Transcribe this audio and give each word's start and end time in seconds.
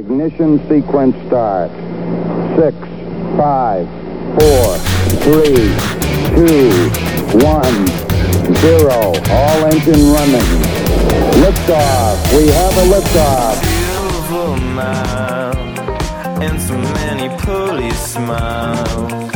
Ignition 0.00 0.58
sequence 0.66 1.14
start. 1.26 1.70
Six, 2.56 2.74
five, 3.36 3.86
four, 4.40 4.78
three, 5.20 5.76
two, 6.32 6.88
one, 7.44 7.86
zero. 8.56 9.12
All 9.28 9.66
engine 9.66 10.10
running. 10.10 10.50
Liftoff. 11.42 12.16
We 12.34 12.48
have 12.48 12.78
a 12.78 12.86
liftoff. 12.94 13.60
Beautiful 13.60 14.56
mile 14.72 15.54
and 16.40 16.58
so 16.58 16.78
many 16.78 17.28
police 17.42 18.00
smiles. 18.00 19.29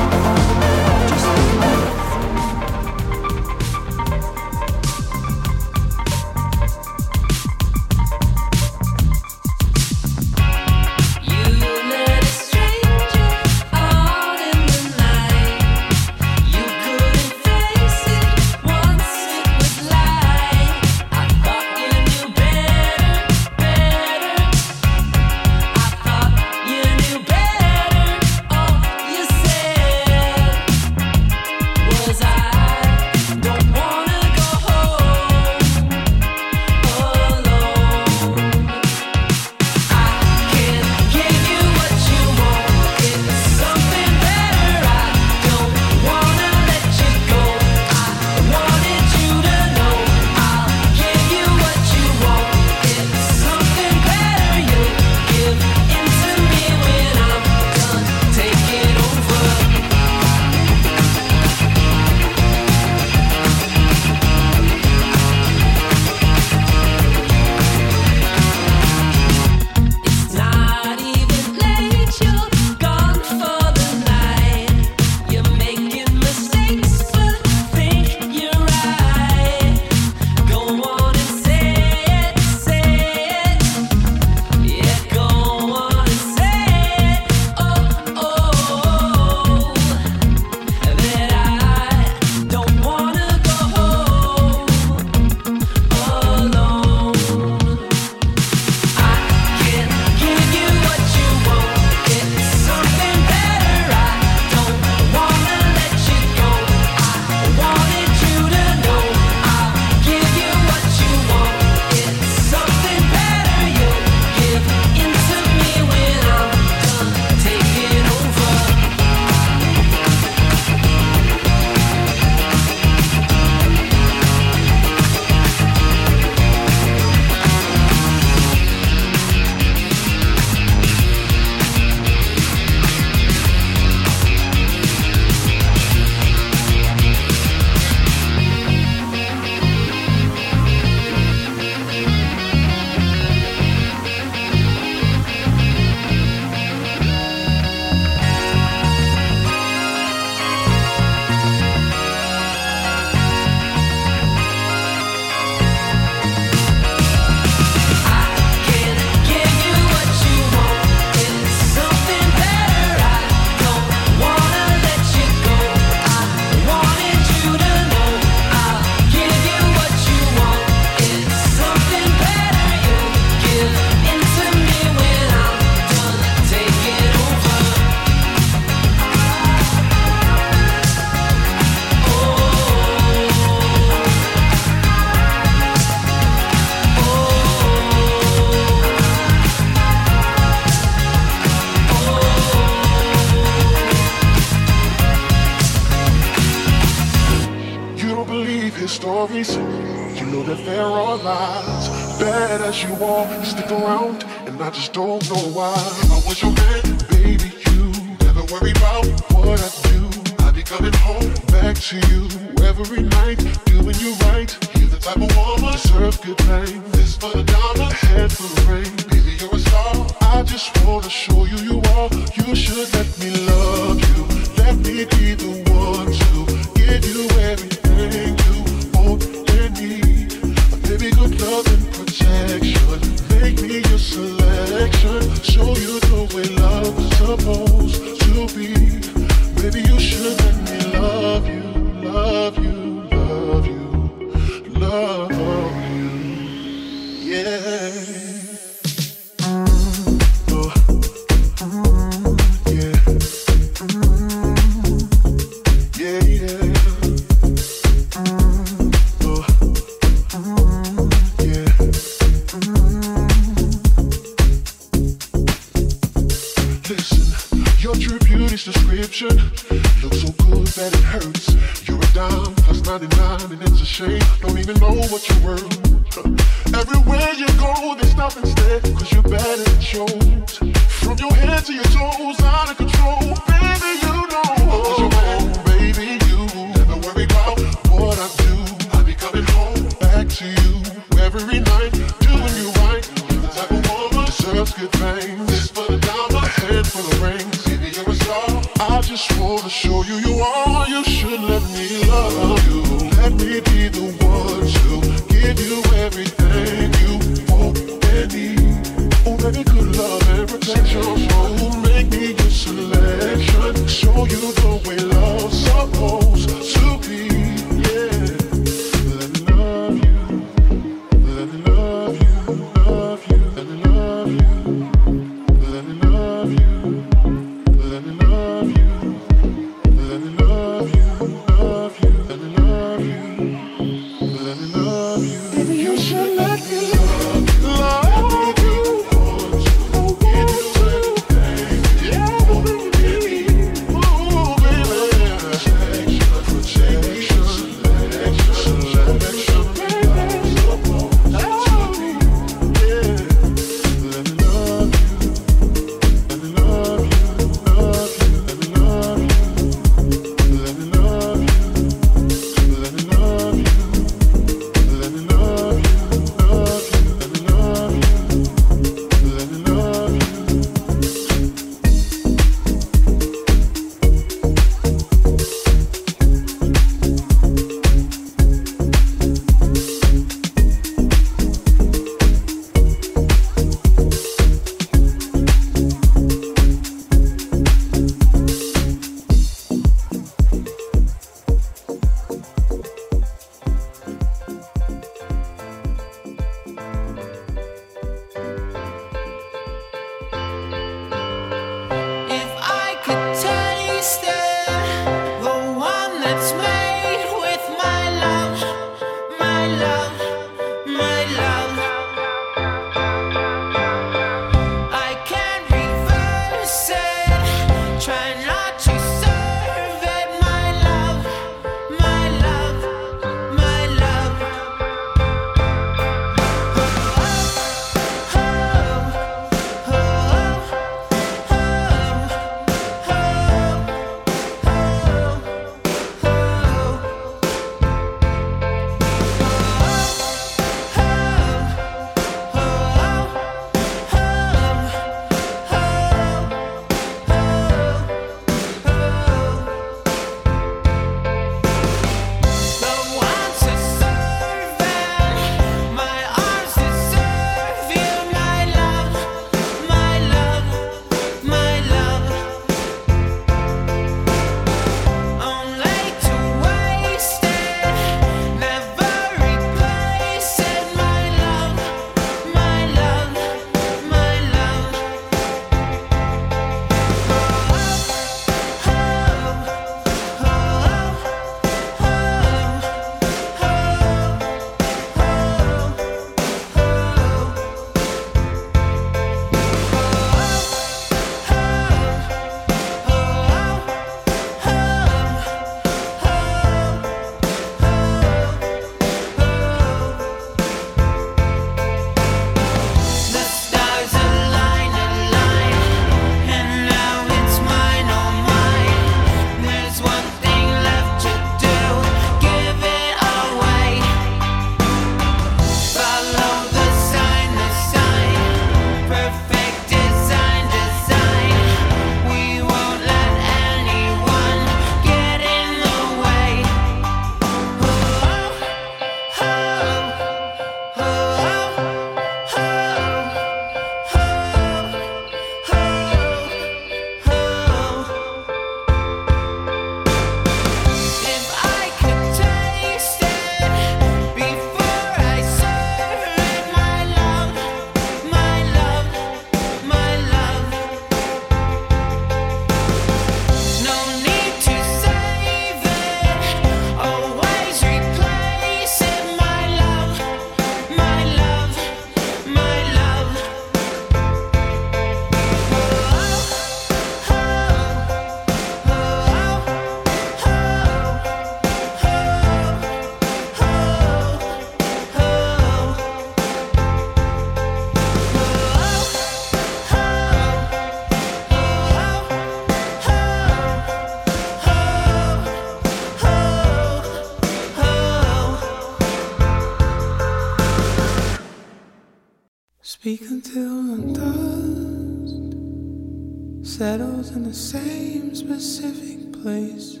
Settles 596.78 597.30
in 597.30 597.44
the 597.44 597.54
same 597.54 598.34
specific 598.34 599.32
place. 599.40 600.00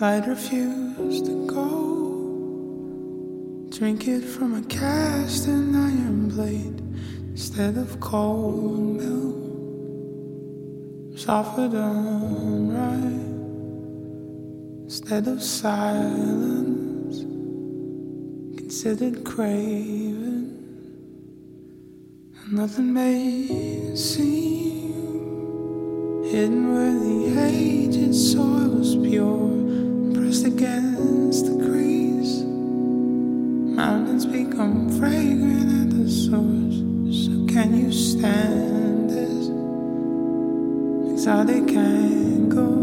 I'd 0.00 0.28
refuse 0.28 1.20
to 1.22 1.46
go. 1.48 1.66
Drink 3.76 4.06
it 4.06 4.20
from 4.20 4.54
a 4.54 4.62
cast 4.68 5.48
and 5.48 5.76
iron 5.76 6.28
blade 6.28 6.80
instead 7.30 7.76
of 7.76 7.98
cold 7.98 9.02
milk. 9.02 9.32
Than 11.56 12.72
right 12.78 13.30
instead 14.84 15.26
of 15.26 15.42
silence. 15.42 17.18
Considered 18.58 19.24
craving, 19.24 20.50
and 22.44 22.52
nothing 22.52 22.92
may 22.92 23.96
seem 23.96 24.61
hidden 26.32 26.72
where 26.72 26.98
the 26.98 27.38
aged 27.44 28.14
soil 28.14 28.70
was 28.70 28.96
pure, 28.96 29.52
pressed 30.14 30.46
against 30.46 31.44
the 31.44 31.56
crease. 31.62 32.40
Mountains 33.76 34.24
become 34.24 34.88
fragrant 34.98 35.70
at 35.82 35.90
the 35.90 36.08
source. 36.08 36.78
So 37.20 37.32
can 37.52 37.76
you 37.78 37.92
stand 37.92 39.10
this 39.10 39.50
exotic 41.12 41.76
angle? 41.76 42.80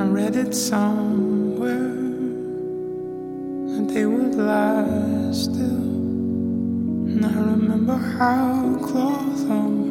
I 0.00 0.02
read 0.02 0.34
it 0.34 0.52
somewhere 0.52 1.94
that 3.70 3.86
they 3.94 4.04
would 4.04 4.34
lie 4.34 5.30
still. 5.30 5.94
And 7.06 7.24
I 7.24 7.32
remember 7.54 7.96
how 7.96 8.78
cloth 8.82 9.46
hung, 9.46 9.85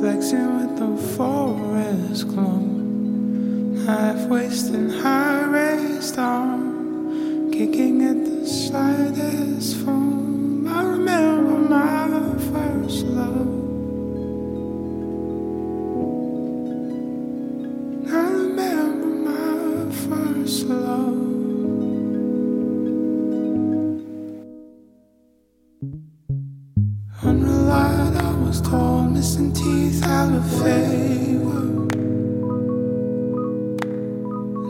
flexing 0.00 0.56
with 0.56 0.78
the 0.78 0.96
forest 1.14 2.26
clung, 2.30 3.84
half 3.86 4.26
wasting 4.28 4.88
high 4.88 5.42
raised 5.42 6.18
arm, 6.18 7.52
kicking 7.52 8.02
at 8.04 8.24
the 8.24 8.46
slightest 8.46 9.76
foam. 9.76 10.66
I 10.66 10.82
remember 10.84 11.58
my 11.68 12.08
first 12.50 13.04
love. 13.08 13.50
I 18.10 18.24
remember 18.40 19.06
my 19.06 19.92
first 19.92 20.64
love. 20.64 21.49
Missing 29.40 29.52
teeth 29.52 30.02
out 30.04 30.34
of 30.34 30.44
favor. 30.62 31.60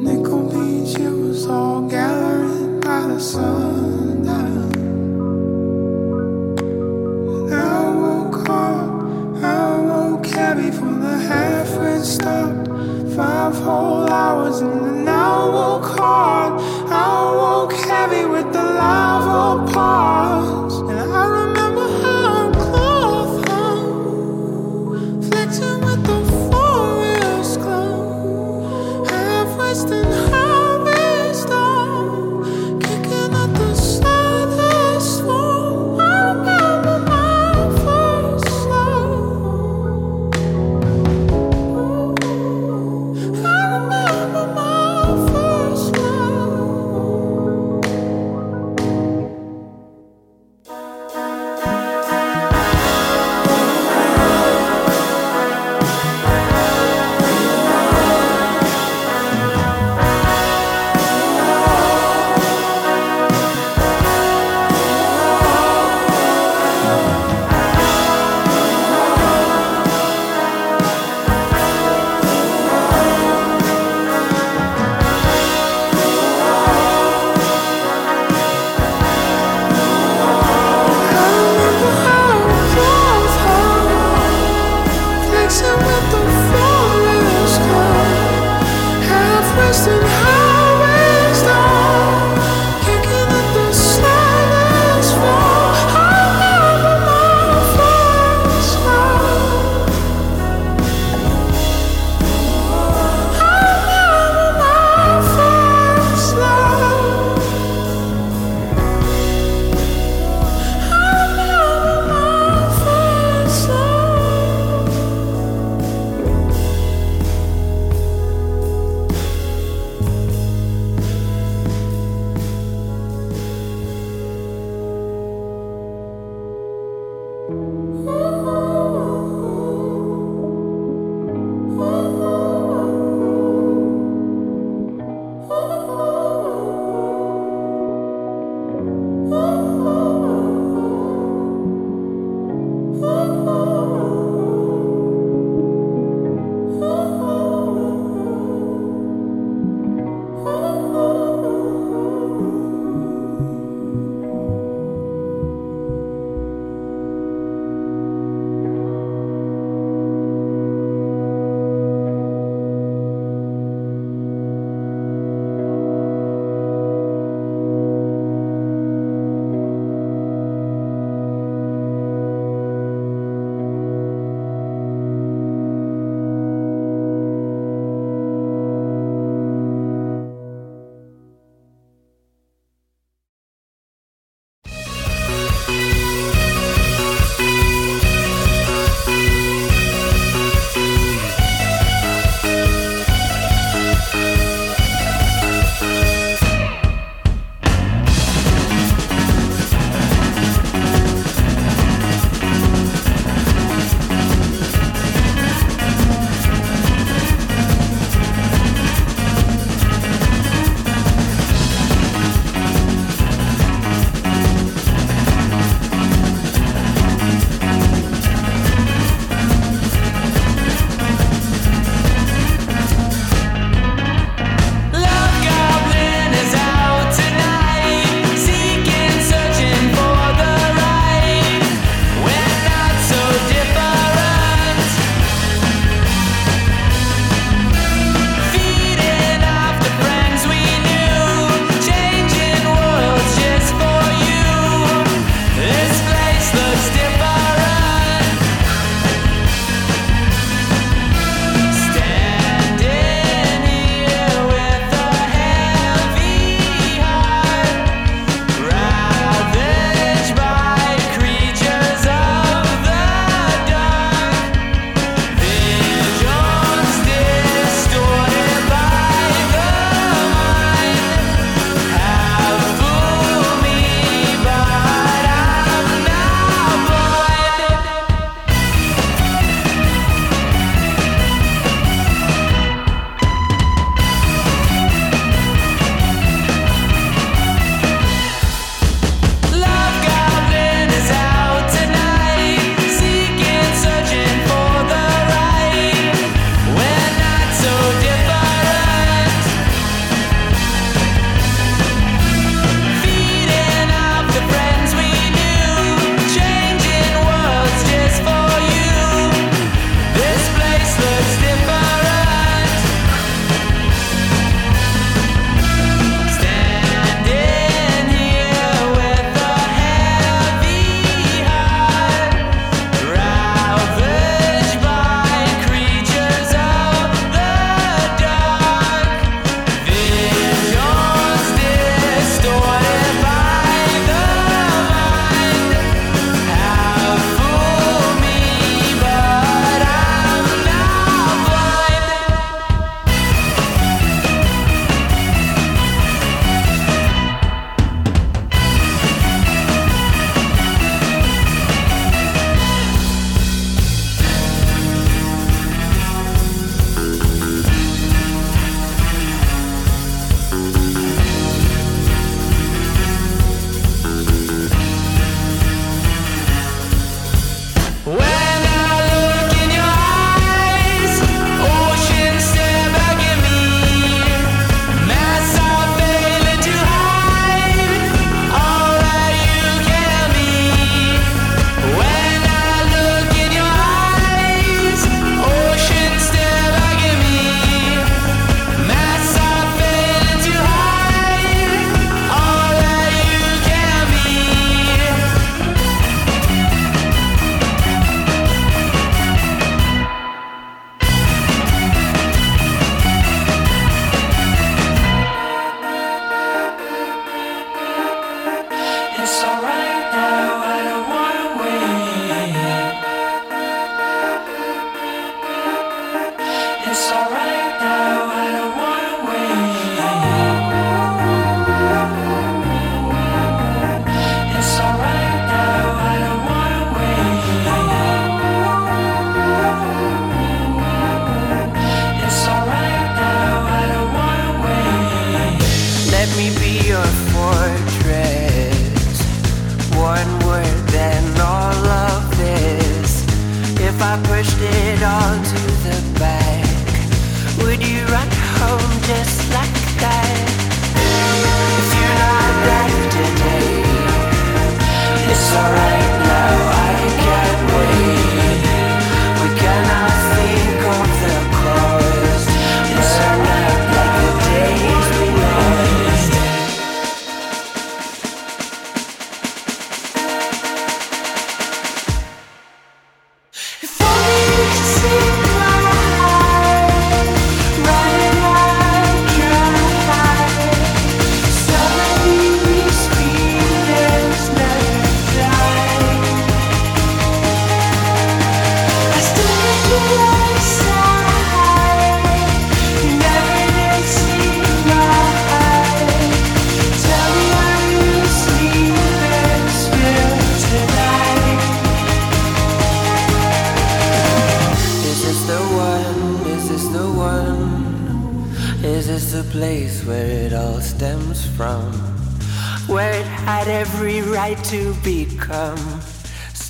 Nickel 0.01 0.49
Beach, 0.49 0.99
it 0.99 1.11
was 1.11 1.47
all 1.47 1.89
gathering 1.89 2.81
by 2.81 3.07
the 3.07 3.21
sundown. 3.21 4.73
And 7.29 7.55
I 7.55 7.91
woke 7.91 8.49
up, 8.49 9.43
I 9.43 9.79
woke 9.81 10.27
heavy 10.27 10.71
from 10.71 11.01
the 11.01 11.19
half 11.19 11.77
wind 11.79 12.05
stopped. 12.05 12.69
Five 13.15 13.55
whole 13.57 14.09
hours 14.09 14.61
and 14.61 14.87
then 14.87 15.09
I 15.09 15.47
woke 15.47 15.99
hard. 15.99 16.61
I 16.91 17.33
woke 17.43 17.73
heavy 17.73 18.25
with 18.25 18.53
the 18.53 18.63
lava 18.63 19.73
parts. 19.73 20.50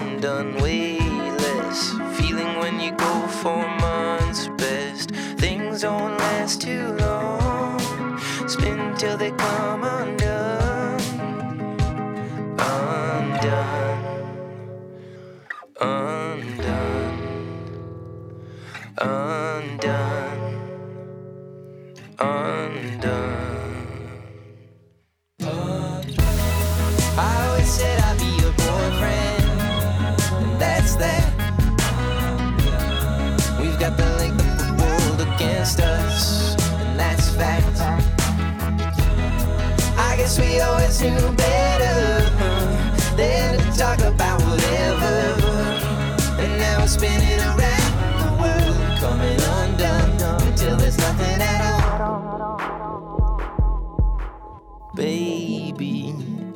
undone, 0.00 0.54
way 0.62 0.98
less. 0.98 1.90
Feeling 2.16 2.58
when 2.58 2.80
you 2.80 2.92
go 2.92 3.28
for 3.28 3.66
months 3.78 4.48
best. 4.58 5.10
Things 5.38 5.82
don't 5.82 6.16
last 6.18 6.60
too 6.60 6.92
long. 6.98 8.18
Spin 8.48 8.94
till 8.96 9.16
they 9.16 9.30
come 9.32 9.84
undone. 9.84 10.23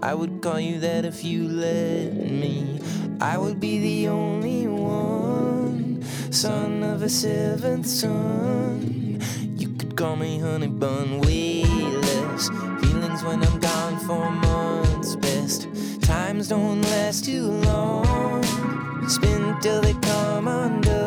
I 0.09 0.15
would 0.15 0.41
call 0.41 0.59
you 0.59 0.81
that 0.81 1.05
if 1.05 1.23
you 1.23 1.47
let 1.47 2.15
me. 2.15 2.81
I 3.21 3.37
would 3.37 3.61
be 3.61 3.79
the 3.79 4.09
only 4.09 4.67
one, 4.67 6.03
son 6.31 6.83
of 6.83 7.03
a 7.03 7.11
seventh 7.11 7.87
son. 7.87 9.21
You 9.59 9.69
could 9.77 9.97
call 9.99 10.17
me 10.17 10.39
honey 10.39 10.69
bun, 10.69 11.21
way. 11.21 11.63
Feelings 12.81 13.23
when 13.23 13.45
I'm 13.45 13.61
gone 13.61 13.99
for 14.07 14.31
months, 14.31 15.15
best. 15.17 15.69
Times 16.01 16.49
don't 16.49 16.81
last 16.81 17.27
too 17.27 17.43
long. 17.69 18.43
Spin 19.07 19.61
till 19.61 19.83
they 19.83 19.93
come 19.93 20.49
undone. 20.49 20.98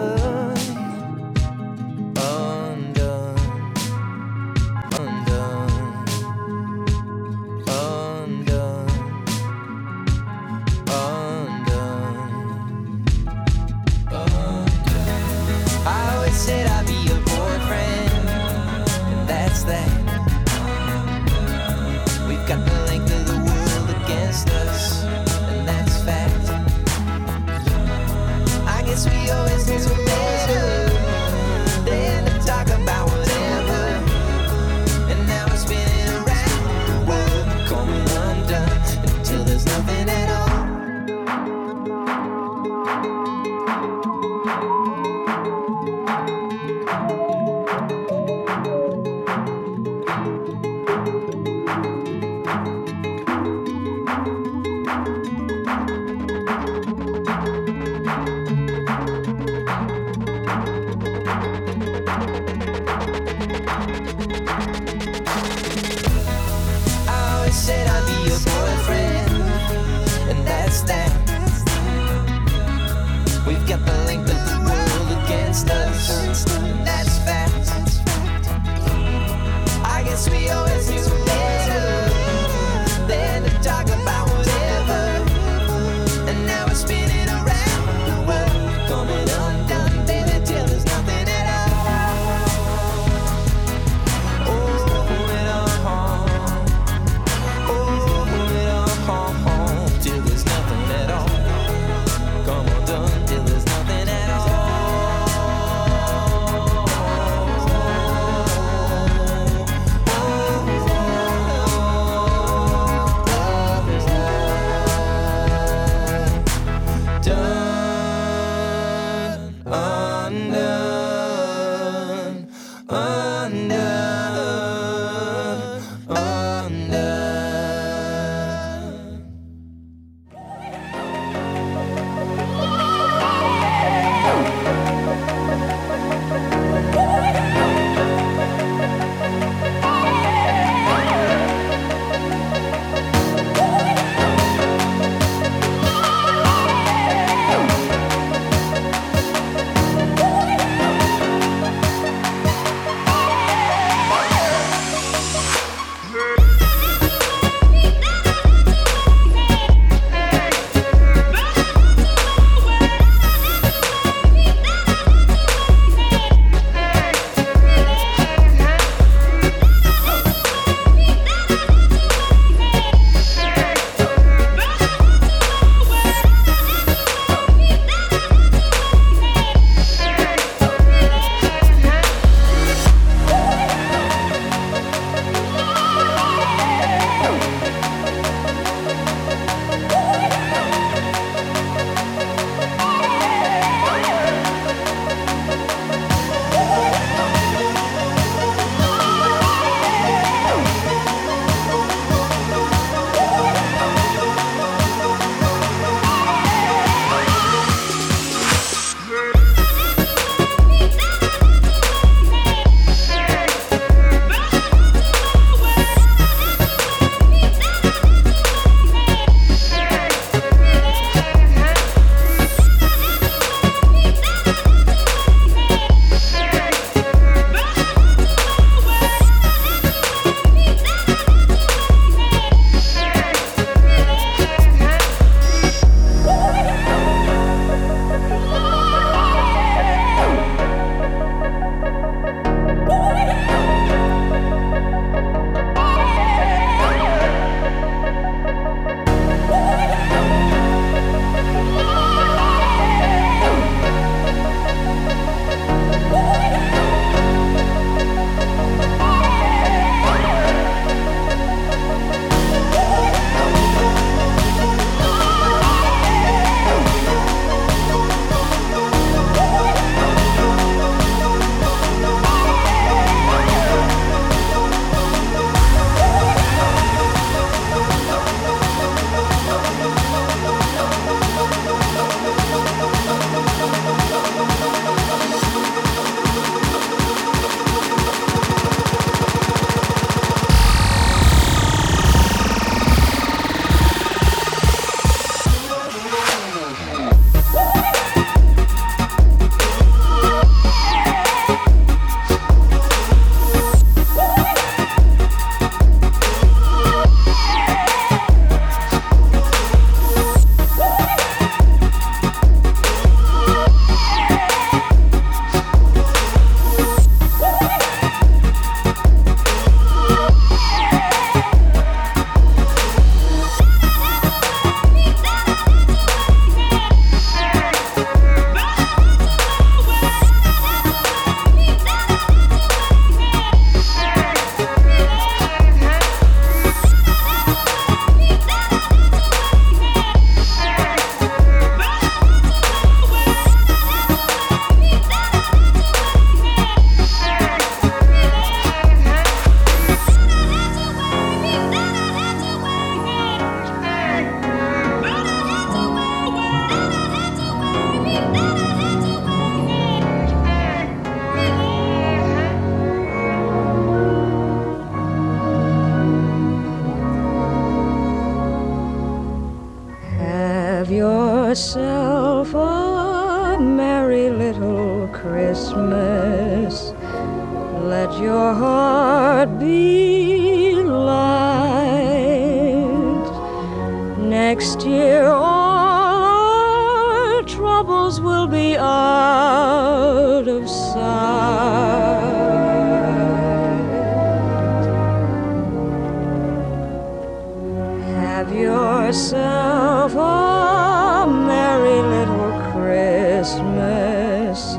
Myself 399.11 400.15
a 400.15 401.27
merry 401.29 401.99
little 402.15 402.53
Christmas. 402.71 404.77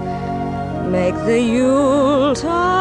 Make 0.90 1.14
the 1.26 1.38
Yuletide 1.38 2.71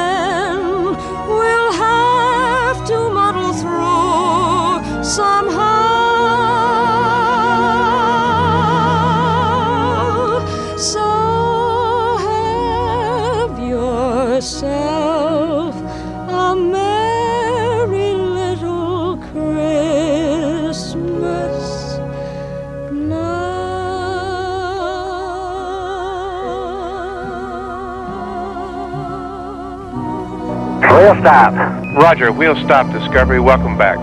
stop. 31.26 31.82
Roger, 31.96 32.30
we'll 32.30 32.54
stop 32.64 32.86
Discovery. 32.92 33.40
Welcome 33.40 33.76
back. 33.76 33.98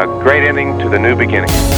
A 0.00 0.06
great 0.22 0.46
ending 0.46 0.78
to 0.78 0.88
the 0.88 0.98
new 0.98 1.16
beginning. 1.16 1.77